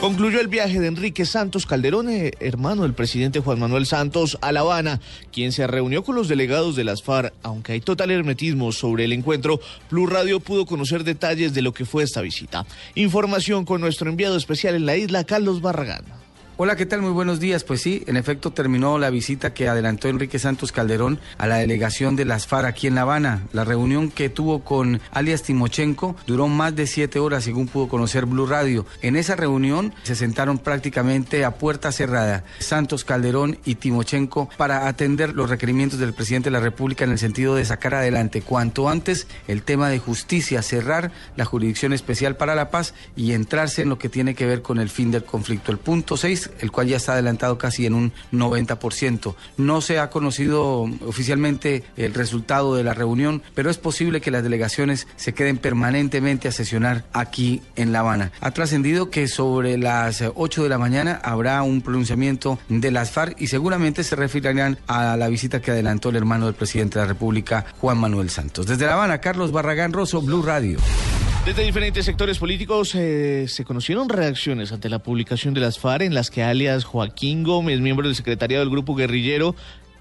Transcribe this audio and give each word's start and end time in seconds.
Concluyó 0.00 0.40
el 0.40 0.48
viaje 0.48 0.80
de 0.80 0.86
Enrique 0.86 1.26
Santos 1.26 1.66
Calderón, 1.66 2.08
eh, 2.08 2.32
hermano 2.40 2.84
del 2.84 2.94
presidente 2.94 3.40
Juan 3.40 3.58
Manuel 3.58 3.84
Santos, 3.84 4.38
a 4.40 4.50
La 4.50 4.60
Habana, 4.60 4.98
quien 5.30 5.52
se 5.52 5.66
reunió 5.66 6.04
con 6.04 6.14
los 6.14 6.26
delegados 6.26 6.74
de 6.74 6.84
las 6.84 7.02
FARC. 7.02 7.34
Aunque 7.42 7.72
hay 7.72 7.80
total 7.82 8.10
hermetismo 8.10 8.72
sobre 8.72 9.04
el 9.04 9.12
encuentro, 9.12 9.60
Blue 9.90 10.06
Radio 10.06 10.40
pudo 10.40 10.64
conocer 10.64 11.04
detalles 11.04 11.52
de 11.52 11.60
lo 11.60 11.74
que 11.74 11.84
fue 11.84 12.02
esta 12.02 12.22
visita. 12.22 12.64
Información 12.94 13.66
con 13.66 13.82
nuestro 13.82 14.08
enviado 14.08 14.38
especial 14.38 14.74
en 14.74 14.86
la 14.86 14.96
isla, 14.96 15.24
Carlos 15.24 15.60
Barragán. 15.60 16.04
Hola, 16.62 16.76
¿qué 16.76 16.84
tal? 16.84 17.00
Muy 17.00 17.12
buenos 17.12 17.40
días. 17.40 17.64
Pues 17.64 17.80
sí, 17.80 18.04
en 18.06 18.18
efecto 18.18 18.50
terminó 18.50 18.98
la 18.98 19.08
visita 19.08 19.54
que 19.54 19.66
adelantó 19.66 20.08
Enrique 20.08 20.38
Santos 20.38 20.72
Calderón 20.72 21.18
a 21.38 21.46
la 21.46 21.56
delegación 21.56 22.16
de 22.16 22.26
las 22.26 22.46
FARC 22.46 22.66
aquí 22.66 22.86
en 22.86 22.96
La 22.96 23.00
Habana. 23.00 23.46
La 23.54 23.64
reunión 23.64 24.10
que 24.10 24.28
tuvo 24.28 24.62
con 24.62 25.00
alias 25.10 25.42
Timochenko 25.42 26.16
duró 26.26 26.48
más 26.48 26.76
de 26.76 26.86
siete 26.86 27.18
horas, 27.18 27.44
según 27.44 27.66
pudo 27.66 27.88
conocer 27.88 28.26
Blue 28.26 28.44
Radio. 28.44 28.84
En 29.00 29.16
esa 29.16 29.36
reunión 29.36 29.94
se 30.02 30.14
sentaron 30.14 30.58
prácticamente 30.58 31.46
a 31.46 31.52
puerta 31.52 31.92
cerrada 31.92 32.44
Santos 32.58 33.04
Calderón 33.06 33.56
y 33.64 33.76
Timochenko 33.76 34.50
para 34.58 34.86
atender 34.86 35.34
los 35.34 35.48
requerimientos 35.48 35.98
del 35.98 36.12
presidente 36.12 36.50
de 36.50 36.58
la 36.58 36.60
República 36.60 37.04
en 37.04 37.12
el 37.12 37.18
sentido 37.18 37.54
de 37.54 37.64
sacar 37.64 37.94
adelante 37.94 38.42
cuanto 38.42 38.90
antes 38.90 39.28
el 39.48 39.62
tema 39.62 39.88
de 39.88 39.98
justicia, 39.98 40.60
cerrar 40.60 41.10
la 41.36 41.46
jurisdicción 41.46 41.94
especial 41.94 42.36
para 42.36 42.54
la 42.54 42.68
paz 42.68 42.92
y 43.16 43.32
entrarse 43.32 43.80
en 43.80 43.88
lo 43.88 43.98
que 43.98 44.10
tiene 44.10 44.34
que 44.34 44.44
ver 44.44 44.60
con 44.60 44.78
el 44.78 44.90
fin 44.90 45.10
del 45.10 45.24
conflicto. 45.24 45.72
El 45.72 45.78
punto 45.78 46.18
6 46.18 46.49
el 46.60 46.70
cual 46.70 46.88
ya 46.88 46.96
está 46.96 47.12
adelantado 47.12 47.58
casi 47.58 47.86
en 47.86 47.94
un 47.94 48.12
90%. 48.32 49.34
No 49.56 49.80
se 49.80 49.98
ha 49.98 50.10
conocido 50.10 50.88
oficialmente 51.06 51.84
el 51.96 52.14
resultado 52.14 52.74
de 52.74 52.84
la 52.84 52.94
reunión, 52.94 53.42
pero 53.54 53.70
es 53.70 53.78
posible 53.78 54.20
que 54.20 54.30
las 54.30 54.42
delegaciones 54.42 55.06
se 55.16 55.34
queden 55.34 55.58
permanentemente 55.58 56.48
a 56.48 56.52
sesionar 56.52 57.04
aquí 57.12 57.62
en 57.76 57.92
La 57.92 58.00
Habana. 58.00 58.32
Ha 58.40 58.50
trascendido 58.50 59.10
que 59.10 59.28
sobre 59.28 59.78
las 59.78 60.22
8 60.34 60.62
de 60.62 60.68
la 60.68 60.78
mañana 60.78 61.20
habrá 61.22 61.62
un 61.62 61.80
pronunciamiento 61.82 62.58
de 62.68 62.90
las 62.90 63.10
FARC 63.10 63.40
y 63.40 63.46
seguramente 63.46 64.04
se 64.04 64.16
referirán 64.16 64.78
a 64.86 65.16
la 65.16 65.28
visita 65.28 65.60
que 65.60 65.70
adelantó 65.70 66.10
el 66.10 66.16
hermano 66.16 66.46
del 66.46 66.54
presidente 66.54 66.98
de 66.98 67.04
la 67.04 67.12
República, 67.12 67.64
Juan 67.80 67.98
Manuel 67.98 68.30
Santos. 68.30 68.66
Desde 68.66 68.86
La 68.86 68.94
Habana, 68.94 69.18
Carlos 69.18 69.52
Barragán 69.52 69.92
Rosso, 69.92 70.20
Blue 70.22 70.42
Radio. 70.42 70.78
Desde 71.44 71.64
diferentes 71.64 72.04
sectores 72.04 72.38
políticos 72.38 72.94
eh, 72.94 73.46
se 73.48 73.64
conocieron 73.64 74.10
reacciones 74.10 74.72
ante 74.72 74.90
la 74.90 74.98
publicación 74.98 75.54
de 75.54 75.62
las 75.62 75.78
FARC 75.78 76.02
en 76.02 76.14
las 76.14 76.30
que 76.30 76.42
alias 76.42 76.84
Joaquín 76.84 77.44
Gómez, 77.44 77.80
miembro 77.80 78.06
del 78.06 78.14
secretariado 78.14 78.62
del 78.62 78.70
grupo 78.70 78.94
guerrillero, 78.94 79.56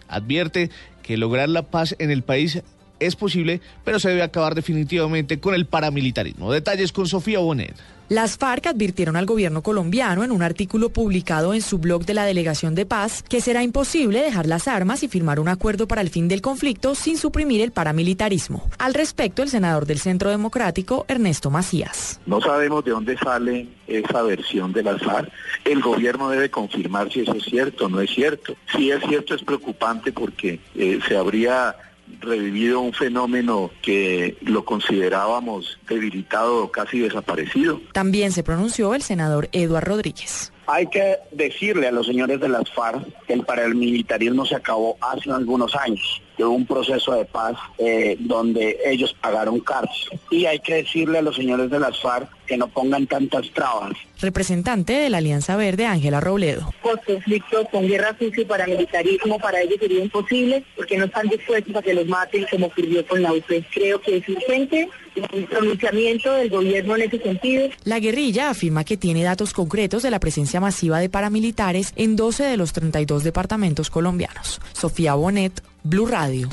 advierte 0.09 0.69
que 1.01 1.15
lograr 1.15 1.47
la 1.47 1.63
paz 1.63 1.95
en 1.97 2.11
el 2.11 2.23
país 2.23 2.61
es 2.99 3.15
posible, 3.15 3.61
pero 3.85 3.99
se 3.99 4.09
debe 4.09 4.21
acabar 4.21 4.53
definitivamente 4.53 5.39
con 5.39 5.55
el 5.55 5.65
paramilitarismo. 5.65 6.51
Detalles 6.51 6.91
con 6.91 7.07
Sofía 7.07 7.39
Bonet. 7.39 7.75
Las 8.09 8.39
FARC 8.39 8.65
advirtieron 8.65 9.15
al 9.15 9.27
gobierno 9.27 9.61
colombiano 9.61 10.23
en 10.23 10.31
un 10.31 10.41
artículo 10.41 10.89
publicado 10.89 11.53
en 11.53 11.61
su 11.61 11.77
blog 11.77 12.05
de 12.05 12.15
la 12.15 12.25
Delegación 12.25 12.73
de 12.73 12.87
Paz 12.87 13.21
que 13.21 13.39
será 13.39 13.61
imposible 13.61 14.23
dejar 14.23 14.47
las 14.47 14.67
armas 14.67 15.03
y 15.03 15.07
firmar 15.07 15.39
un 15.39 15.47
acuerdo 15.47 15.87
para 15.87 16.01
el 16.01 16.09
fin 16.09 16.27
del 16.27 16.41
conflicto 16.41 16.95
sin 16.95 17.17
suprimir 17.17 17.61
el 17.61 17.71
paramilitarismo. 17.71 18.67
Al 18.79 18.95
respecto, 18.95 19.43
el 19.43 19.49
senador 19.49 19.85
del 19.85 19.99
Centro 19.99 20.31
Democrático, 20.31 21.05
Ernesto 21.07 21.51
Macías. 21.51 22.19
No 22.25 22.41
sabemos 22.41 22.83
de 22.83 22.91
dónde 22.91 23.15
sale 23.15 23.67
esa 23.85 24.23
versión 24.23 24.73
de 24.73 24.81
las 24.81 25.03
FARC. 25.03 25.31
El 25.63 25.79
gobierno 25.79 26.31
debe 26.31 26.49
confirmar 26.49 27.11
si 27.11 27.19
eso 27.19 27.35
es 27.35 27.43
cierto 27.43 27.85
o 27.85 27.89
no 27.89 28.01
es 28.01 28.09
cierto. 28.09 28.55
Si 28.75 28.89
es 28.89 29.03
cierto 29.07 29.35
es 29.35 29.43
preocupante 29.43 30.11
porque 30.11 30.59
eh, 30.73 30.99
se 31.07 31.15
habría 31.15 31.75
revivido 32.19 32.79
un 32.81 32.93
fenómeno 32.93 33.71
que 33.81 34.37
lo 34.41 34.65
considerábamos 34.65 35.79
debilitado 35.87 36.71
casi 36.71 36.99
desaparecido. 36.99 37.81
También 37.93 38.31
se 38.31 38.43
pronunció 38.43 38.93
el 38.95 39.01
senador 39.01 39.49
Eduardo 39.51 39.95
Rodríguez. 39.95 40.51
Hay 40.71 40.85
que 40.85 41.17
decirle 41.31 41.87
a 41.87 41.91
los 41.91 42.05
señores 42.05 42.39
de 42.39 42.47
las 42.47 42.69
FARC 42.69 43.03
que 43.25 43.33
el 43.33 43.43
paramilitarismo 43.43 44.45
se 44.45 44.55
acabó 44.55 44.97
hace 45.01 45.31
algunos 45.31 45.75
años. 45.75 46.21
Hubo 46.37 46.51
un 46.51 46.67
proceso 46.67 47.15
de 47.15 47.25
paz 47.25 47.57
eh, 47.79 48.15
donde 48.19 48.77
ellos 48.85 49.15
pagaron 49.19 49.59
cárcel. 49.61 50.19
Y 50.29 50.45
hay 50.45 50.59
que 50.59 50.75
decirle 50.75 51.17
a 51.17 51.21
los 51.23 51.35
señores 51.35 51.71
de 51.71 51.79
las 51.79 51.99
FARC 51.99 52.29
que 52.45 52.55
no 52.55 52.67
pongan 52.67 53.07
tantas 53.07 53.49
trabas. 53.51 53.93
Representante 54.21 54.93
de 54.93 55.09
la 55.09 55.17
Alianza 55.17 55.55
Verde, 55.55 55.87
Ángela 55.87 56.19
Robledo. 56.19 56.71
Post 56.83 57.03
conflicto 57.03 57.65
con 57.71 57.87
guerra 57.87 58.15
sucia 58.19 58.43
y 58.43 58.45
paramilitarismo 58.45 59.39
para 59.39 59.61
ellos 59.61 59.77
sería 59.79 60.03
imposible 60.03 60.63
porque 60.75 60.97
no 60.97 61.05
están 61.05 61.29
dispuestos 61.29 61.75
a 61.75 61.81
que 61.81 61.95
los 61.95 62.05
maten 62.07 62.45
como 62.51 62.67
ocurrió 62.67 63.05
con 63.07 63.23
la 63.23 63.33
UP. 63.33 63.47
Creo 63.73 63.99
que 63.99 64.17
es 64.17 64.29
urgente 64.29 64.87
un 65.33 65.45
pronunciamiento 65.45 66.33
del 66.33 66.49
gobierno 66.49 66.95
en 66.95 67.01
ese 67.03 67.19
sentido. 67.19 67.69
La 67.83 67.99
guerrilla 67.99 68.49
afirma 68.49 68.83
que 68.83 68.97
tiene 68.97 69.23
datos 69.23 69.53
concretos 69.53 70.03
de 70.03 70.11
la 70.11 70.19
presencia 70.19 70.59
masiva 70.59 70.99
de 70.99 71.09
paramilitares 71.09 71.93
en 71.95 72.15
12 72.15 72.43
de 72.43 72.57
los 72.57 72.73
32 72.73 73.23
departamentos 73.23 73.89
colombianos. 73.89 74.61
Sofía 74.73 75.13
Bonet, 75.13 75.61
Blue 75.83 76.05
Radio. 76.05 76.49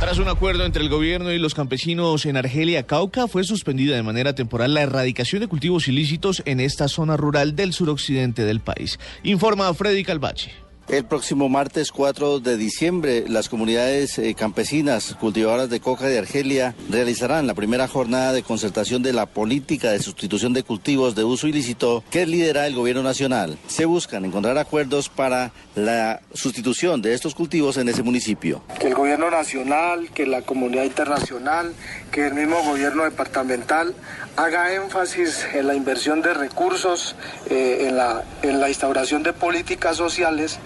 Tras 0.00 0.18
un 0.18 0.28
acuerdo 0.28 0.64
entre 0.64 0.82
el 0.82 0.88
gobierno 0.88 1.30
y 1.30 1.38
los 1.38 1.54
campesinos 1.54 2.24
en 2.24 2.38
Argelia, 2.38 2.86
Cauca, 2.86 3.28
fue 3.28 3.44
suspendida 3.44 3.96
de 3.96 4.02
manera 4.02 4.34
temporal 4.34 4.72
la 4.72 4.80
erradicación 4.80 5.42
de 5.42 5.48
cultivos 5.48 5.88
ilícitos 5.88 6.42
en 6.46 6.58
esta 6.58 6.88
zona 6.88 7.18
rural 7.18 7.54
del 7.54 7.74
suroccidente 7.74 8.44
del 8.44 8.60
país. 8.60 8.98
Informa 9.24 9.74
Freddy 9.74 10.02
Calvache. 10.02 10.69
El 10.90 11.04
próximo 11.04 11.48
martes 11.48 11.92
4 11.92 12.40
de 12.40 12.56
diciembre, 12.56 13.24
las 13.28 13.48
comunidades 13.48 14.18
eh, 14.18 14.34
campesinas 14.34 15.14
cultivadoras 15.20 15.70
de 15.70 15.78
coca 15.78 16.06
de 16.08 16.18
Argelia 16.18 16.74
realizarán 16.90 17.46
la 17.46 17.54
primera 17.54 17.86
jornada 17.86 18.32
de 18.32 18.42
concertación 18.42 19.00
de 19.00 19.12
la 19.12 19.26
política 19.26 19.92
de 19.92 20.00
sustitución 20.00 20.52
de 20.52 20.64
cultivos 20.64 21.14
de 21.14 21.22
uso 21.22 21.46
ilícito 21.46 22.02
que 22.10 22.26
lidera 22.26 22.66
el 22.66 22.74
gobierno 22.74 23.04
nacional. 23.04 23.56
Se 23.68 23.84
buscan 23.84 24.24
encontrar 24.24 24.58
acuerdos 24.58 25.08
para 25.08 25.52
la 25.76 26.22
sustitución 26.34 27.00
de 27.02 27.14
estos 27.14 27.36
cultivos 27.36 27.76
en 27.76 27.88
ese 27.88 28.02
municipio. 28.02 28.60
Que 28.80 28.88
el 28.88 28.96
gobierno 28.96 29.30
nacional, 29.30 30.10
que 30.12 30.26
la 30.26 30.42
comunidad 30.42 30.82
internacional, 30.82 31.72
que 32.10 32.26
el 32.26 32.34
mismo 32.34 32.62
gobierno 32.62 33.04
departamental 33.04 33.94
haga 34.36 34.72
énfasis 34.72 35.46
en 35.52 35.66
la 35.66 35.74
inversión 35.74 36.22
de 36.22 36.34
recursos, 36.34 37.14
eh, 37.48 37.86
en, 37.88 37.96
la, 37.96 38.22
en 38.42 38.60
la 38.60 38.68
instauración 38.68 39.22
de 39.22 39.32
políticas 39.32 39.96
sociales 39.96 40.58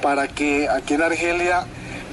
para 0.00 0.28
que 0.28 0.68
aquí 0.68 0.94
en 0.94 1.02
Argelia 1.02 1.64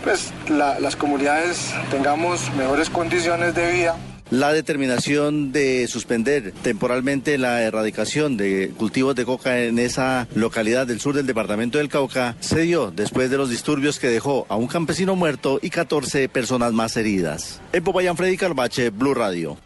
pues 0.04 0.32
las 0.50 0.96
comunidades 0.96 1.74
tengamos 1.92 2.54
mejores 2.56 2.90
condiciones 2.90 3.54
de 3.54 3.72
vida. 3.72 3.96
La 4.32 4.54
determinación 4.54 5.52
de 5.52 5.88
suspender 5.88 6.54
temporalmente 6.62 7.40
la 7.40 7.64
erradicación 7.64 8.38
de 8.38 8.72
cultivos 8.78 9.16
de 9.16 9.26
coca 9.26 9.64
en 9.64 9.80
esa 9.80 10.28
localidad 10.36 10.86
del 10.86 11.00
sur 11.00 11.16
del 11.16 11.26
departamento 11.26 11.80
del 11.80 11.90
Cauca 11.90 12.36
se 12.40 12.62
dio 12.62 12.92
después 12.92 13.32
de 13.32 13.38
los 13.38 13.50
disturbios 13.50 13.98
que 13.98 14.08
dejó 14.08 14.46
a 14.48 14.56
un 14.56 14.68
campesino 14.68 15.16
muerto 15.16 15.60
y 15.64 15.72
14 15.72 16.30
personas 16.30 16.74
más 16.74 16.96
heridas. 16.96 17.60
En 17.74 17.84
Popayán, 17.84 18.18
Freddy 18.18 18.38
Carbache, 18.38 18.92
Blue 18.92 19.16
Radio. 19.16 19.58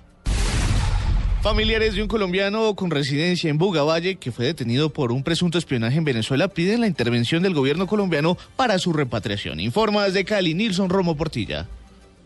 Familiares 1.41 1.95
de 1.95 2.01
un 2.01 2.07
colombiano 2.07 2.73
con 2.73 2.89
residencia 2.89 3.49
en 3.49 3.57
Bugavalle 3.57 4.15
que 4.15 4.31
fue 4.31 4.45
detenido 4.45 4.93
por 4.93 5.11
un 5.11 5.23
presunto 5.23 5.57
espionaje 5.57 5.97
en 5.97 6.05
Venezuela 6.05 6.47
piden 6.47 6.79
la 6.79 6.87
intervención 6.87 7.43
del 7.43 7.53
gobierno 7.53 7.85
colombiano 7.85 8.37
para 8.55 8.79
su 8.79 8.93
repatriación. 8.93 9.59
Informa 9.59 10.05
desde 10.05 10.23
Cali, 10.23 10.53
Nilson 10.53 10.89
Romo 10.89 11.17
Portilla. 11.17 11.67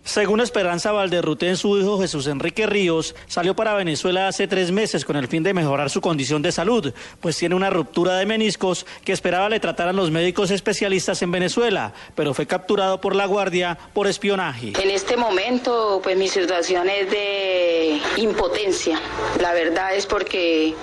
Según 0.08 0.40
Esperanza 0.40 0.94
Valderruten, 0.94 1.58
su 1.58 1.78
hijo 1.78 2.00
Jesús 2.00 2.28
Enrique 2.28 2.66
Ríos 2.66 3.14
salió 3.28 3.58
para 3.58 3.74
Venezuela 3.74 4.30
hace 4.30 4.48
tres 4.48 4.72
meses 4.72 5.04
con 5.04 5.18
el 5.18 5.28
fin 5.28 5.44
de 5.44 5.54
mejorar 5.54 5.90
su 5.90 6.00
condición 6.00 6.42
de 6.42 6.54
salud, 6.54 6.94
pues 7.20 7.36
tiene 7.36 7.56
una 7.56 7.70
ruptura 7.70 8.16
de 8.16 8.26
meniscos 8.26 8.86
que 9.04 9.12
esperaba 9.12 9.50
le 9.50 9.60
trataran 9.60 9.98
los 9.98 10.10
médicos 10.10 10.50
especialistas 10.50 11.22
en 11.24 11.32
Venezuela, 11.32 11.94
pero 12.16 12.34
fue 12.34 12.48
capturado 12.48 13.02
por 13.02 13.18
la 13.18 13.26
Guardia 13.26 13.78
por 13.94 14.08
espionaje. 14.08 14.72
En 14.82 14.92
este 14.92 15.18
momento, 15.18 16.00
pues 16.02 16.16
mi 16.16 16.30
situación 16.30 16.88
es 16.90 17.12
de 17.12 18.00
impotencia. 18.16 19.02
La 19.42 19.52
verdad 19.52 19.94
es 19.94 20.06
porque 20.06 20.74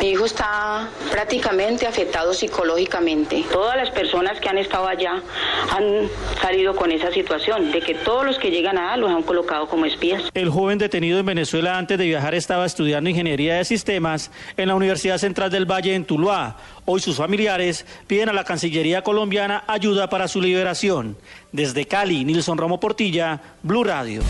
mi 0.00 0.10
hijo 0.10 0.24
está 0.24 0.88
prácticamente 1.12 1.86
afectado 1.86 2.34
psicológicamente. 2.34 3.44
Todas 3.52 3.76
las 3.76 3.92
personas 3.92 4.40
que 4.40 4.48
han 4.48 4.58
estado 4.58 4.88
allá 4.88 5.22
han 5.70 6.08
salido 6.42 6.74
con 6.74 6.90
esa 6.90 7.12
situación 7.12 7.70
de 7.70 7.80
que 7.80 7.94
todos 7.94 8.26
los 8.26 8.36
que 8.36 8.50
llegan 8.50 8.63
los 8.72 9.10
han 9.10 9.22
colocado 9.22 9.68
como 9.68 9.84
espías. 9.84 10.22
El 10.32 10.48
joven 10.48 10.78
detenido 10.78 11.18
en 11.18 11.26
Venezuela 11.26 11.76
antes 11.76 11.98
de 11.98 12.06
viajar 12.06 12.34
estaba 12.34 12.64
estudiando 12.64 13.10
ingeniería 13.10 13.56
de 13.56 13.64
sistemas 13.64 14.30
en 14.56 14.68
la 14.68 14.74
Universidad 14.74 15.18
Central 15.18 15.50
del 15.50 15.70
Valle 15.70 15.94
en 15.94 16.04
Tuluá. 16.04 16.56
Hoy 16.86 17.00
sus 17.00 17.16
familiares 17.16 17.84
piden 18.06 18.30
a 18.30 18.32
la 18.32 18.44
Cancillería 18.44 19.02
colombiana 19.02 19.64
ayuda 19.66 20.08
para 20.08 20.28
su 20.28 20.40
liberación. 20.40 21.16
Desde 21.52 21.84
Cali, 21.86 22.24
Nilson 22.24 22.56
Romo 22.56 22.80
Portilla, 22.80 23.40
Blue 23.62 23.84
Radio. 23.84 24.22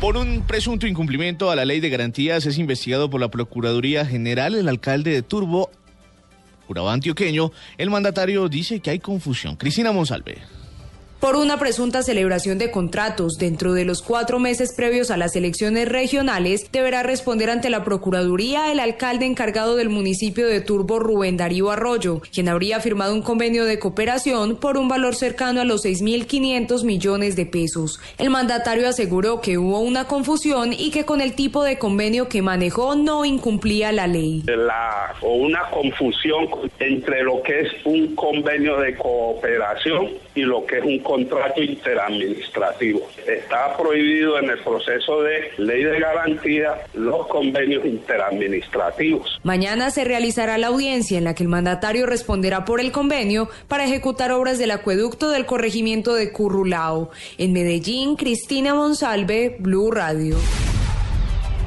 Por 0.00 0.16
un 0.16 0.42
presunto 0.46 0.86
incumplimiento 0.86 1.50
a 1.50 1.56
la 1.56 1.64
ley 1.64 1.80
de 1.80 1.90
garantías 1.90 2.46
es 2.46 2.58
investigado 2.58 3.10
por 3.10 3.20
la 3.20 3.28
Procuraduría 3.28 4.04
General 4.04 4.54
el 4.54 4.68
alcalde 4.68 5.10
de 5.10 5.22
Turbo, 5.22 5.70
Urabá 6.68 6.92
Antioqueño. 6.92 7.50
El 7.78 7.90
mandatario 7.90 8.48
dice 8.48 8.80
que 8.80 8.90
hay 8.90 8.98
confusión. 8.98 9.56
Cristina 9.56 9.90
Monsalve 9.90 10.57
por 11.20 11.34
una 11.34 11.58
presunta 11.58 12.02
celebración 12.02 12.58
de 12.58 12.70
contratos 12.70 13.38
dentro 13.38 13.72
de 13.72 13.84
los 13.84 14.02
cuatro 14.02 14.38
meses 14.38 14.72
previos 14.74 15.10
a 15.10 15.16
las 15.16 15.34
elecciones 15.34 15.88
regionales, 15.88 16.70
deberá 16.70 17.02
responder 17.02 17.50
ante 17.50 17.70
la 17.70 17.84
Procuraduría 17.84 18.70
el 18.70 18.78
alcalde 18.78 19.26
encargado 19.26 19.74
del 19.74 19.88
municipio 19.88 20.46
de 20.46 20.60
Turbo, 20.60 20.98
Rubén 21.00 21.36
Darío 21.36 21.70
Arroyo, 21.70 22.20
quien 22.32 22.48
habría 22.48 22.80
firmado 22.80 23.14
un 23.14 23.22
convenio 23.22 23.64
de 23.64 23.78
cooperación 23.78 24.56
por 24.56 24.76
un 24.76 24.88
valor 24.88 25.14
cercano 25.14 25.60
a 25.60 25.64
los 25.64 25.84
6.500 25.84 26.84
millones 26.84 27.34
de 27.34 27.46
pesos. 27.46 28.00
El 28.18 28.30
mandatario 28.30 28.88
aseguró 28.88 29.40
que 29.40 29.58
hubo 29.58 29.80
una 29.80 30.06
confusión 30.06 30.72
y 30.72 30.90
que 30.90 31.04
con 31.04 31.20
el 31.20 31.34
tipo 31.34 31.64
de 31.64 31.78
convenio 31.78 32.28
que 32.28 32.42
manejó 32.42 32.94
no 32.94 33.24
incumplía 33.24 33.90
la 33.90 34.06
ley. 34.06 34.44
La, 34.46 35.14
o 35.22 35.34
una 35.34 35.68
confusión 35.70 36.48
entre 36.78 37.22
lo 37.22 37.42
que 37.42 37.60
es 37.60 37.72
un 37.84 38.14
convenio 38.14 38.78
de 38.78 38.96
cooperación 38.96 40.10
y 40.38 40.42
lo 40.42 40.64
que 40.64 40.78
es 40.78 40.84
un 40.84 41.00
contrato 41.00 41.60
interadministrativo. 41.60 43.08
Está 43.26 43.76
prohibido 43.76 44.38
en 44.38 44.50
el 44.50 44.58
proceso 44.60 45.22
de 45.22 45.50
ley 45.56 45.82
de 45.82 45.98
garantía 45.98 46.74
los 46.94 47.26
convenios 47.26 47.84
interadministrativos. 47.84 49.40
Mañana 49.42 49.90
se 49.90 50.04
realizará 50.04 50.56
la 50.56 50.68
audiencia 50.68 51.18
en 51.18 51.24
la 51.24 51.34
que 51.34 51.42
el 51.42 51.48
mandatario 51.48 52.06
responderá 52.06 52.64
por 52.64 52.80
el 52.80 52.92
convenio 52.92 53.48
para 53.66 53.84
ejecutar 53.84 54.30
obras 54.30 54.58
del 54.58 54.70
acueducto 54.70 55.30
del 55.30 55.44
corregimiento 55.44 56.14
de 56.14 56.30
Currulao. 56.30 57.10
En 57.36 57.52
Medellín, 57.52 58.14
Cristina 58.14 58.74
Monsalve, 58.74 59.56
Blue 59.58 59.90
Radio. 59.90 60.36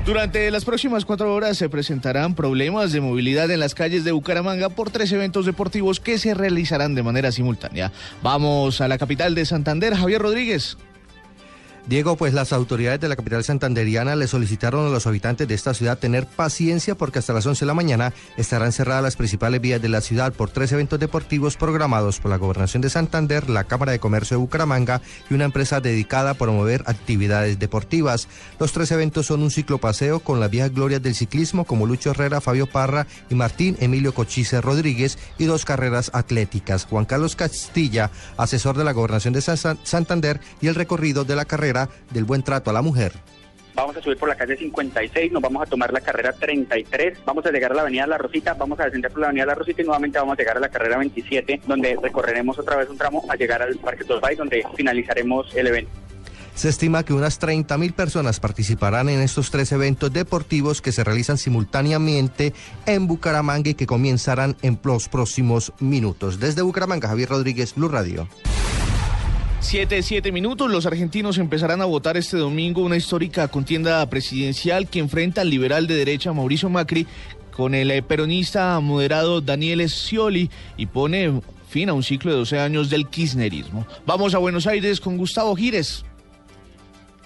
Durante 0.06 0.50
las 0.50 0.66
próximas 0.66 1.06
cuatro 1.06 1.34
horas 1.34 1.58
se 1.58 1.70
presentarán 1.70 2.34
problemas 2.34 2.92
de 2.92 3.02
movilidad 3.02 3.52
en 3.52 3.60
las 3.60 3.76
calles 3.76 4.04
de 4.04 4.12
Bucaramanga 4.12 4.70
por 4.70 4.90
tres 4.90 5.12
eventos 5.12 5.46
deportivos 5.46 6.00
que 6.00 6.18
se 6.18 6.34
realizarán 6.34 6.96
de 6.96 7.04
manera 7.04 7.32
simultánea. 7.32 7.92
Vamos 8.24 8.82
a 8.82 8.88
la 8.88 8.98
capital 8.98 9.36
de 9.36 9.46
Santander, 9.46 9.96
Javier 9.96 10.22
Rodríguez. 10.22 10.76
Diego, 11.88 12.16
pues 12.16 12.34
las 12.34 12.54
autoridades 12.54 13.02
de 13.02 13.10
la 13.10 13.16
capital 13.16 13.44
santanderiana 13.44 14.16
le 14.16 14.28
solicitaron 14.28 14.86
a 14.86 14.90
los 14.90 15.08
habitantes 15.08 15.48
de 15.48 15.56
esta 15.56 15.74
ciudad 15.74 15.98
tener 15.98 16.28
paciencia 16.28 16.94
porque 16.94 17.20
hasta 17.20 17.34
las 17.34 17.46
11 17.46 17.62
de 17.62 17.68
la 17.68 17.74
mañana 17.74 18.14
estarán 18.38 18.72
cerradas 18.72 19.02
las 19.02 19.16
principales 19.16 19.60
vías 19.62 19.82
de 19.82 19.90
la 19.90 20.02
ciudad 20.02 20.32
por 20.32 20.52
tres 20.52 20.72
eventos 20.72 21.00
deportivos 21.00 21.58
programados 21.58 22.20
por 22.20 22.30
la 22.30 22.38
Gobernación 22.38 22.82
de 22.82 22.92
Santander, 22.92 23.50
la 23.50 23.64
Cámara 23.64 23.92
de 23.94 24.00
Comercio 24.00 24.38
de 24.38 24.42
Bucaramanga 24.42 25.02
y 25.30 25.34
una 25.34 25.46
empresa 25.46 25.82
dedicada 25.82 26.32
a 26.32 26.34
promover 26.36 26.84
actividades 26.86 27.58
deportivas. 27.58 28.28
Los 28.60 28.74
tres 28.74 28.92
eventos 28.92 29.26
son 29.26 29.42
un 29.42 29.50
ciclopaseo 29.50 30.20
con 30.20 30.40
las 30.40 30.52
viejas 30.52 30.74
glorias 30.74 31.02
del 31.02 31.16
ciclismo 31.16 31.66
como 31.66 31.88
Lucho 31.88 32.12
Herrera, 32.12 32.42
Fabio 32.42 32.68
Parra 32.68 33.08
y 33.30 33.36
Martín 33.36 33.76
Emilio 33.80 34.14
Cochise 34.14 34.62
Rodríguez 34.62 35.18
y 35.40 35.46
dos 35.46 35.66
carreras 35.66 36.12
atléticas. 36.14 36.86
Juan 36.86 37.06
Carlos 37.06 37.36
Castilla, 37.36 38.12
asesor 38.38 38.78
de 38.78 38.84
la 38.84 38.94
Gobernación 38.94 39.34
de 39.34 39.42
Santander 39.42 40.40
y 40.62 40.68
el 40.68 40.76
recorrido 40.76 41.26
de 41.26 41.36
la 41.36 41.46
carrera 41.46 41.71
del 42.10 42.26
buen 42.26 42.44
trato 42.44 42.70
a 42.70 42.74
la 42.74 42.82
mujer. 42.82 43.14
Vamos 43.74 43.96
a 43.96 44.02
subir 44.02 44.18
por 44.18 44.28
la 44.28 44.36
calle 44.36 44.58
56, 44.58 45.32
nos 45.32 45.42
vamos 45.42 45.64
a 45.64 45.66
tomar 45.66 45.94
la 45.94 46.02
carrera 46.02 46.34
33, 46.34 47.20
vamos 47.26 47.46
a 47.46 47.52
llegar 47.52 47.72
a 47.72 47.76
la 47.76 47.82
avenida 47.84 48.06
La 48.06 48.18
Rosita, 48.18 48.54
vamos 48.54 48.80
a 48.80 48.86
descender 48.86 49.12
por 49.12 49.22
la 49.22 49.28
avenida 49.28 49.46
La 49.46 49.56
Rosita 49.56 49.82
y 49.82 49.86
nuevamente 49.86 50.20
vamos 50.20 50.34
a 50.34 50.38
llegar 50.38 50.58
a 50.58 50.60
la 50.60 50.70
carrera 50.70 50.98
27, 50.98 51.62
donde 51.66 51.98
recorreremos 52.02 52.60
otra 52.60 52.76
vez 52.76 52.90
un 52.90 52.98
tramo 52.98 53.26
a 53.30 53.36
llegar 53.36 53.62
al 53.62 53.78
Parque 53.78 54.04
Torbay, 54.04 54.36
donde 54.36 54.66
finalizaremos 54.76 55.56
el 55.56 55.68
evento. 55.68 55.92
Se 56.54 56.68
estima 56.68 57.04
que 57.04 57.14
unas 57.14 57.40
30 57.40 57.78
mil 57.78 57.94
personas 57.94 58.42
participarán 58.42 59.08
en 59.08 59.22
estos 59.22 59.52
tres 59.52 59.72
eventos 59.72 60.12
deportivos 60.12 60.82
que 60.82 60.92
se 60.92 61.04
realizan 61.04 61.38
simultáneamente 61.38 62.54
en 62.86 63.08
Bucaramanga 63.08 63.70
y 63.70 63.74
que 63.74 63.88
comenzarán 63.88 64.58
en 64.62 64.78
los 64.84 65.08
próximos 65.08 65.72
minutos. 65.80 66.40
Desde 66.40 66.62
Bucaramanga, 66.62 67.08
Javier 67.08 67.30
Rodríguez, 67.30 67.74
Blue 67.74 67.88
Radio. 67.88 68.28
Siete, 69.62 70.02
siete 70.02 70.32
minutos. 70.32 70.70
Los 70.70 70.88
argentinos 70.88 71.38
empezarán 71.38 71.82
a 71.82 71.86
votar 71.86 72.18
este 72.18 72.36
domingo 72.36 72.82
una 72.82 72.98
histórica 72.98 73.48
contienda 73.48 74.04
presidencial 74.10 74.90
que 74.90 75.00
enfrenta 75.00 75.42
al 75.42 75.50
liberal 75.50 75.88
de 75.88 75.96
derecha 75.96 76.34
Mauricio 76.34 76.68
Macri 76.68 77.06
con 77.56 77.76
el 77.76 77.92
eh, 77.92 78.02
peronista 78.02 78.80
moderado 78.80 79.40
Daniel 79.40 79.88
Scioli 79.88 80.50
y 80.78 80.88
pone 80.88 81.42
fin 81.70 81.90
a 81.90 81.94
un 81.94 82.04
ciclo 82.04 82.32
de 82.32 82.38
12 82.40 82.60
años 82.60 82.90
del 82.90 83.08
kirchnerismo. 83.08 83.86
Vamos 84.06 84.34
a 84.34 84.40
Buenos 84.40 84.68
Aires 84.68 85.00
con 85.00 85.16
Gustavo 85.16 85.56
Gires. 85.56 86.04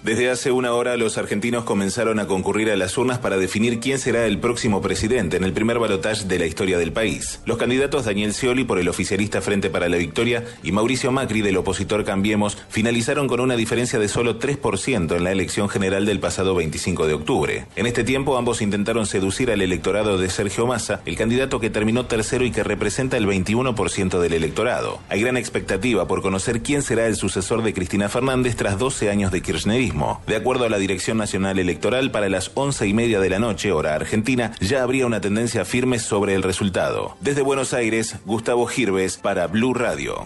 Desde 0.06 0.30
hace 0.30 0.52
una 0.52 0.72
hora 0.72 0.96
los 0.96 1.18
argentinos 1.18 1.64
comenzaron 1.64 2.20
a 2.20 2.28
concurrir 2.28 2.70
a 2.70 2.76
las 2.76 2.96
urnas 2.96 3.18
para 3.18 3.38
definir 3.38 3.80
quién 3.80 3.98
será 3.98 4.24
el 4.26 4.38
próximo 4.38 4.80
presidente 4.80 5.36
en 5.36 5.42
el 5.42 5.52
primer 5.52 5.80
balotaje 5.80 6.26
de 6.26 6.38
la 6.38 6.46
historia 6.46 6.78
del 6.78 6.92
país. 6.92 7.40
Los 7.44 7.56
candidatos 7.58 8.04
Daniel 8.04 8.32
Scioli 8.32 8.62
por 8.62 8.78
el 8.78 8.88
oficialista 8.88 9.40
Frente 9.40 9.68
para 9.68 9.88
la 9.88 9.96
Victoria 9.96 10.44
y 10.62 10.70
Mauricio 10.70 11.10
Macri 11.10 11.42
del 11.42 11.56
opositor 11.56 12.04
Cambiemos 12.04 12.56
finalizaron 12.68 13.26
con 13.26 13.40
una 13.40 13.56
diferencia 13.56 13.98
de 13.98 14.06
solo 14.06 14.38
3% 14.38 15.16
en 15.16 15.24
la 15.24 15.32
elección 15.32 15.68
general 15.68 16.06
del 16.06 16.20
pasado 16.20 16.54
25 16.54 17.08
de 17.08 17.14
octubre. 17.14 17.66
En 17.74 17.86
este 17.86 18.04
tiempo 18.04 18.38
ambos 18.38 18.62
intentaron 18.62 19.06
seducir 19.06 19.50
al 19.50 19.60
electorado 19.60 20.18
de 20.18 20.30
Sergio 20.30 20.68
Massa, 20.68 21.00
el 21.04 21.16
candidato 21.16 21.58
que 21.58 21.68
terminó 21.68 22.06
tercero 22.06 22.44
y 22.44 22.52
que 22.52 22.62
representa 22.62 23.16
el 23.16 23.26
21% 23.26 24.20
del 24.20 24.34
electorado. 24.34 25.00
Hay 25.08 25.20
gran 25.20 25.36
expectativa 25.36 26.06
por 26.06 26.22
conocer 26.22 26.62
quién 26.62 26.82
será 26.82 27.08
el 27.08 27.16
sucesor 27.16 27.64
de 27.64 27.74
Cristina 27.74 28.08
Fernández 28.08 28.54
tras 28.54 28.78
12 28.78 29.10
años 29.10 29.32
de 29.32 29.42
kirchnerismo. 29.42 29.95
De 30.26 30.36
acuerdo 30.36 30.64
a 30.64 30.68
la 30.68 30.78
Dirección 30.78 31.16
Nacional 31.18 31.58
Electoral, 31.58 32.10
para 32.10 32.28
las 32.28 32.50
once 32.54 32.86
y 32.86 32.92
media 32.92 33.18
de 33.20 33.30
la 33.30 33.38
noche, 33.38 33.72
hora 33.72 33.94
argentina, 33.94 34.52
ya 34.60 34.82
habría 34.82 35.06
una 35.06 35.20
tendencia 35.20 35.64
firme 35.64 35.98
sobre 35.98 36.34
el 36.34 36.42
resultado. 36.42 37.16
Desde 37.20 37.42
Buenos 37.42 37.72
Aires, 37.72 38.16
Gustavo 38.26 38.66
Girves 38.66 39.16
para 39.16 39.46
Blue 39.46 39.72
Radio. 39.72 40.24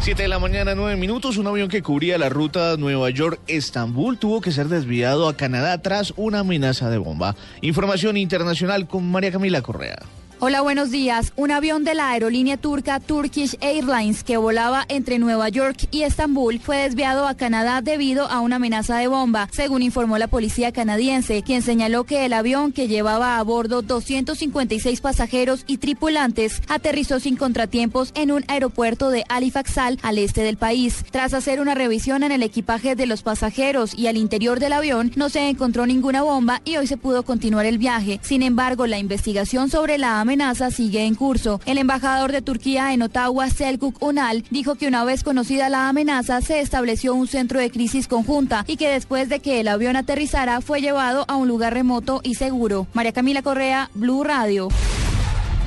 Siete 0.00 0.22
de 0.22 0.28
la 0.28 0.38
mañana, 0.38 0.74
nueve 0.74 0.96
minutos. 0.96 1.36
Un 1.36 1.46
avión 1.46 1.68
que 1.68 1.82
cubría 1.82 2.18
la 2.18 2.30
ruta 2.30 2.76
Nueva 2.78 3.10
York-Estambul 3.10 4.18
tuvo 4.18 4.40
que 4.40 4.50
ser 4.50 4.68
desviado 4.68 5.28
a 5.28 5.36
Canadá 5.36 5.82
tras 5.82 6.14
una 6.16 6.40
amenaza 6.40 6.88
de 6.88 6.98
bomba. 6.98 7.36
Información 7.60 8.16
internacional 8.16 8.88
con 8.88 9.10
María 9.10 9.30
Camila 9.30 9.60
Correa. 9.62 9.98
Hola, 10.42 10.62
buenos 10.62 10.90
días. 10.90 11.34
Un 11.36 11.50
avión 11.50 11.84
de 11.84 11.92
la 11.92 12.08
aerolínea 12.08 12.56
turca 12.56 12.98
Turkish 12.98 13.58
Airlines 13.60 14.24
que 14.24 14.38
volaba 14.38 14.86
entre 14.88 15.18
Nueva 15.18 15.50
York 15.50 15.86
y 15.90 16.04
Estambul 16.04 16.60
fue 16.60 16.78
desviado 16.78 17.28
a 17.28 17.34
Canadá 17.34 17.82
debido 17.82 18.24
a 18.26 18.40
una 18.40 18.56
amenaza 18.56 18.96
de 18.96 19.06
bomba, 19.06 19.50
según 19.52 19.82
informó 19.82 20.16
la 20.16 20.28
policía 20.28 20.72
canadiense, 20.72 21.42
quien 21.42 21.60
señaló 21.60 22.04
que 22.04 22.24
el 22.24 22.32
avión 22.32 22.72
que 22.72 22.88
llevaba 22.88 23.36
a 23.36 23.42
bordo 23.42 23.82
256 23.82 25.02
pasajeros 25.02 25.64
y 25.66 25.76
tripulantes 25.76 26.62
aterrizó 26.68 27.20
sin 27.20 27.36
contratiempos 27.36 28.10
en 28.14 28.32
un 28.32 28.42
aeropuerto 28.48 29.10
de 29.10 29.26
Halifax 29.28 29.76
al 29.76 30.16
este 30.16 30.42
del 30.42 30.56
país. 30.56 31.04
Tras 31.10 31.34
hacer 31.34 31.60
una 31.60 31.74
revisión 31.74 32.22
en 32.22 32.32
el 32.32 32.42
equipaje 32.42 32.96
de 32.96 33.04
los 33.04 33.22
pasajeros 33.22 33.92
y 33.94 34.06
al 34.06 34.16
interior 34.16 34.58
del 34.58 34.72
avión, 34.72 35.12
no 35.16 35.28
se 35.28 35.50
encontró 35.50 35.84
ninguna 35.84 36.22
bomba 36.22 36.62
y 36.64 36.78
hoy 36.78 36.86
se 36.86 36.96
pudo 36.96 37.24
continuar 37.24 37.66
el 37.66 37.76
viaje. 37.76 38.20
Sin 38.22 38.42
embargo, 38.42 38.86
la 38.86 38.98
investigación 38.98 39.68
sobre 39.68 39.98
la 39.98 40.18
amenaza 40.18 40.29
amenaza 40.30 40.70
sigue 40.70 41.06
en 41.06 41.16
curso. 41.16 41.60
El 41.66 41.76
embajador 41.76 42.30
de 42.30 42.40
Turquía 42.40 42.94
en 42.94 43.02
Ottawa, 43.02 43.50
Selkuk 43.50 44.00
Unal, 44.00 44.44
dijo 44.50 44.76
que 44.76 44.86
una 44.86 45.02
vez 45.02 45.24
conocida 45.24 45.68
la 45.68 45.88
amenaza 45.88 46.40
se 46.40 46.60
estableció 46.60 47.16
un 47.16 47.26
centro 47.26 47.58
de 47.58 47.68
crisis 47.68 48.06
conjunta 48.06 48.64
y 48.68 48.76
que 48.76 48.88
después 48.88 49.28
de 49.28 49.40
que 49.40 49.58
el 49.58 49.66
avión 49.66 49.96
aterrizara 49.96 50.60
fue 50.60 50.80
llevado 50.80 51.24
a 51.26 51.34
un 51.34 51.48
lugar 51.48 51.74
remoto 51.74 52.20
y 52.22 52.36
seguro. 52.36 52.86
María 52.94 53.10
Camila 53.10 53.42
Correa, 53.42 53.90
Blue 53.94 54.22
Radio. 54.22 54.68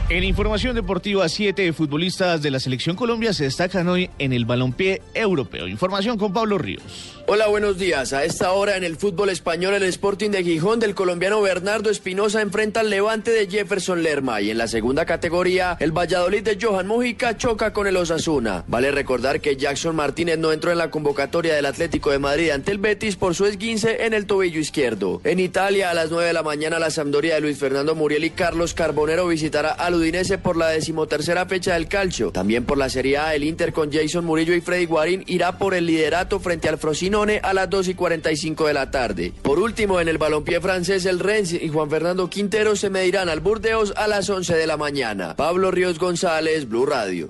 En 0.10 0.26
información 0.26 0.76
deportiva, 0.76 1.30
siete 1.30 1.72
futbolistas 1.72 2.42
de 2.42 2.52
la 2.52 2.60
selección 2.60 2.98
Colombia 2.98 3.32
se 3.32 3.46
destacan 3.46 3.88
hoy 3.88 4.10
en 4.20 4.34
el 4.34 4.44
balompié 4.44 5.02
europeo. 5.14 5.66
Información 5.66 6.18
con 6.18 6.34
Pablo 6.34 6.58
Ríos. 6.58 6.84
Hola, 7.26 7.48
buenos 7.48 7.78
días. 7.78 8.12
A 8.12 8.26
esta 8.26 8.52
hora 8.52 8.76
en 8.76 8.84
el 8.84 8.98
fútbol 8.98 9.30
español, 9.30 9.74
el 9.76 9.84
Sporting 9.84 10.30
de 10.30 10.44
Gijón 10.44 10.82
del 10.82 10.94
colombiano 10.94 11.42
Bernardo 11.42 11.90
Espinosa 11.90 12.42
enfrenta 12.42 12.82
al 12.82 12.90
Levante 12.90 13.32
de 13.32 13.48
Jefferson 13.48 14.04
Lerma 14.04 14.42
y 14.42 14.52
en 14.52 14.58
la 14.58 14.68
segunda 14.68 15.06
categoría, 15.06 15.78
el 15.80 15.98
Valladolid 15.98 16.44
de 16.44 16.58
Johan 16.62 16.86
Mojica 16.86 17.38
choca 17.38 17.72
con 17.72 17.88
el 17.88 17.96
Osasuna. 17.96 18.66
Vale 18.68 18.92
recordar 18.92 19.40
que 19.40 19.56
Jackson 19.56 19.96
Martínez 19.96 20.38
no 20.38 20.52
entró 20.52 20.74
en 20.74 20.80
la 20.80 20.92
convocatoria 20.92 21.56
del 21.56 21.66
Atlético 21.66 22.12
de 22.12 22.20
Madrid 22.20 22.50
ante 22.50 22.72
el 22.72 22.78
Betis 22.78 23.16
por 23.16 23.36
su 23.36 23.46
esguince 23.46 24.06
en 24.06 24.14
el 24.14 24.26
tobillo 24.26 24.60
izquierdo. 24.60 25.22
En 25.24 25.40
Italia, 25.40 25.92
a 25.92 25.94
las 25.94 26.12
9 26.12 26.28
de 26.28 26.34
la 26.34 26.44
mañana, 26.44 26.78
la 26.78 26.92
Sampdoria 26.92 27.36
de 27.36 27.42
Luis 27.42 27.58
Fernando 27.58 27.96
Muriel 27.96 28.26
y 28.26 28.32
Carlos 28.32 28.74
Carbonero 28.74 29.28
visitará 29.28 29.72
al 29.72 29.93
al 29.94 30.00
Udinese 30.00 30.38
por 30.38 30.58
la 30.58 30.70
decimotercera 30.70 31.46
fecha 31.46 31.74
del 31.76 31.88
calcio. 31.88 32.32
También 32.32 32.66
por 32.66 32.78
la 32.78 32.90
Serie 32.90 33.18
A, 33.18 33.36
el 33.36 33.44
Inter 33.44 33.74
con 33.74 33.92
Jason 33.92 34.26
Murillo 34.26 34.54
y 34.54 34.62
Freddy 34.62 34.86
Guarín 34.86 35.24
irá 35.28 35.58
por 35.58 35.74
el 35.74 35.86
liderato 35.86 36.40
frente 36.40 36.68
al 36.68 36.78
Frosinone 36.78 37.40
a 37.44 37.54
las 37.54 37.70
2 37.70 37.90
y 37.90 37.94
45 37.94 38.68
de 38.68 38.74
la 38.74 38.92
tarde. 38.92 39.34
Por 39.42 39.60
último, 39.60 40.00
en 40.00 40.08
el 40.08 40.18
balompié 40.18 40.60
francés, 40.62 41.06
el 41.06 41.20
Rennes 41.20 41.54
y 41.54 41.70
Juan 41.70 41.90
Fernando 41.90 42.30
Quintero 42.30 42.76
se 42.76 42.90
medirán 42.90 43.30
al 43.30 43.40
Burdeos 43.40 43.94
a 43.96 44.08
las 44.08 44.30
11 44.30 44.56
de 44.56 44.68
la 44.68 44.78
mañana. 44.78 45.36
Pablo 45.36 45.72
Ríos 45.72 46.00
González, 46.00 46.68
Blue 46.68 46.86
Radio. 46.86 47.30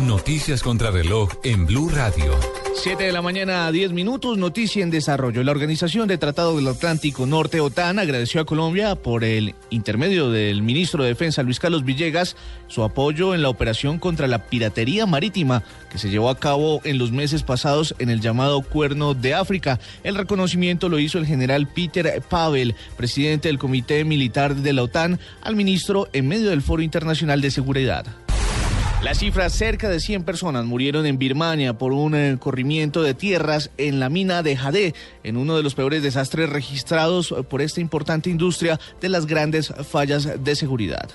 Noticias 0.00 0.62
contra 0.62 0.90
reloj 0.90 1.30
en 1.44 1.66
Blue 1.66 1.90
Radio. 1.90 2.57
7 2.80 3.02
de 3.02 3.12
la 3.12 3.22
mañana 3.22 3.66
a 3.66 3.72
10 3.72 3.90
minutos, 3.90 4.38
noticia 4.38 4.84
en 4.84 4.90
desarrollo. 4.90 5.42
La 5.42 5.50
Organización 5.50 6.06
de 6.06 6.16
Tratado 6.16 6.54
del 6.54 6.68
Atlántico 6.68 7.26
Norte, 7.26 7.60
OTAN, 7.60 7.98
agradeció 7.98 8.40
a 8.40 8.46
Colombia 8.46 8.94
por 8.94 9.24
el 9.24 9.56
intermedio 9.70 10.30
del 10.30 10.62
ministro 10.62 11.02
de 11.02 11.08
Defensa, 11.08 11.42
Luis 11.42 11.58
Carlos 11.58 11.84
Villegas, 11.84 12.36
su 12.68 12.84
apoyo 12.84 13.34
en 13.34 13.42
la 13.42 13.48
operación 13.48 13.98
contra 13.98 14.28
la 14.28 14.46
piratería 14.46 15.06
marítima 15.06 15.64
que 15.90 15.98
se 15.98 16.08
llevó 16.08 16.30
a 16.30 16.38
cabo 16.38 16.80
en 16.84 16.98
los 16.98 17.10
meses 17.10 17.42
pasados 17.42 17.96
en 17.98 18.10
el 18.10 18.20
llamado 18.20 18.62
Cuerno 18.62 19.14
de 19.14 19.34
África. 19.34 19.80
El 20.04 20.14
reconocimiento 20.14 20.88
lo 20.88 21.00
hizo 21.00 21.18
el 21.18 21.26
general 21.26 21.66
Peter 21.66 22.22
Pavel, 22.30 22.76
presidente 22.96 23.48
del 23.48 23.58
Comité 23.58 24.04
Militar 24.04 24.54
de 24.54 24.72
la 24.72 24.84
OTAN, 24.84 25.18
al 25.42 25.56
ministro 25.56 26.08
en 26.12 26.28
medio 26.28 26.50
del 26.50 26.62
Foro 26.62 26.82
Internacional 26.82 27.40
de 27.40 27.50
Seguridad. 27.50 28.06
La 29.02 29.14
cifra, 29.14 29.48
cerca 29.48 29.88
de 29.88 30.00
100 30.00 30.24
personas 30.24 30.64
murieron 30.64 31.06
en 31.06 31.18
Birmania 31.18 31.78
por 31.78 31.92
un 31.92 32.16
eh, 32.16 32.36
corrimiento 32.38 33.00
de 33.00 33.14
tierras 33.14 33.70
en 33.78 34.00
la 34.00 34.08
mina 34.08 34.42
de 34.42 34.56
Jade, 34.56 34.92
en 35.22 35.36
uno 35.36 35.56
de 35.56 35.62
los 35.62 35.76
peores 35.76 36.02
desastres 36.02 36.50
registrados 36.50 37.32
por 37.48 37.62
esta 37.62 37.80
importante 37.80 38.28
industria 38.28 38.80
de 39.00 39.08
las 39.08 39.26
grandes 39.26 39.72
fallas 39.88 40.42
de 40.42 40.56
seguridad. 40.56 41.08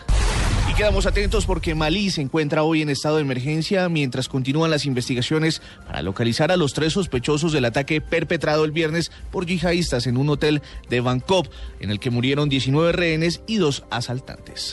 Y 0.72 0.76
quedamos 0.76 1.06
atentos 1.06 1.46
porque 1.46 1.76
Malí 1.76 2.10
se 2.10 2.22
encuentra 2.22 2.64
hoy 2.64 2.82
en 2.82 2.90
estado 2.90 3.18
de 3.18 3.24
emergencia 3.24 3.90
mientras 3.90 4.30
continúan 4.30 4.72
las 4.72 4.86
investigaciones 4.86 5.62
para 5.86 6.02
localizar 6.02 6.54
a 6.54 6.58
los 6.58 6.74
tres 6.74 6.94
sospechosos 6.94 7.52
del 7.52 7.66
ataque 7.66 8.00
perpetrado 8.00 8.64
el 8.64 8.72
viernes 8.72 9.12
por 9.30 9.46
yihadistas 9.46 10.08
en 10.08 10.16
un 10.16 10.30
hotel 10.30 10.62
de 10.90 11.02
Bangkok, 11.02 11.48
en 11.82 11.92
el 11.92 12.00
que 12.00 12.12
murieron 12.12 12.48
19 12.48 12.94
rehenes 12.94 13.42
y 13.46 13.58
dos 13.58 13.84
asaltantes. 13.90 14.72